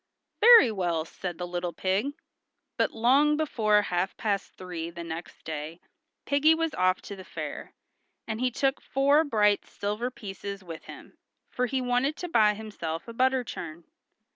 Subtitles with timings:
[0.39, 2.13] "Very well," said the little pig.
[2.75, 5.79] But long before half past three the next day,
[6.25, 7.73] piggy was off to the fair,
[8.27, 11.19] and he took four bright silver pieces with him,
[11.51, 13.83] for he wanted to buy himself a butter churn.